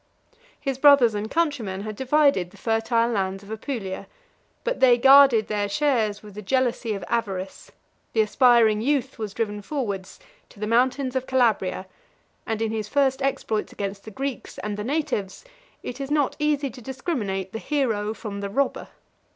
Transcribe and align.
His 0.59 0.79
brothers 0.79 1.13
and 1.13 1.29
countrymen 1.29 1.81
had 1.81 1.95
divided 1.95 2.49
the 2.49 2.57
fertile 2.57 3.09
lands 3.11 3.43
of 3.43 3.51
Apulia; 3.51 4.07
but 4.63 4.79
they 4.79 4.97
guarded 4.97 5.47
their 5.47 5.69
shares 5.69 6.23
with 6.23 6.33
the 6.33 6.41
jealousy 6.41 6.93
of 6.95 7.03
avarice; 7.07 7.71
the 8.13 8.21
aspiring 8.21 8.81
youth 8.81 9.19
was 9.19 9.35
driven 9.35 9.61
forwards 9.61 10.19
to 10.49 10.59
the 10.59 10.65
mountains 10.65 11.15
of 11.15 11.27
Calabria, 11.27 11.85
and 12.47 12.63
in 12.63 12.71
his 12.71 12.87
first 12.87 13.21
exploits 13.21 13.71
against 13.71 14.03
the 14.03 14.09
Greeks 14.09 14.57
and 14.57 14.75
the 14.75 14.83
natives, 14.83 15.45
it 15.83 16.01
is 16.01 16.09
not 16.09 16.35
easy 16.39 16.71
to 16.71 16.81
discriminate 16.81 17.51
the 17.53 17.59
hero 17.59 18.11
from 18.15 18.39
the 18.39 18.49
robber. 18.49 18.87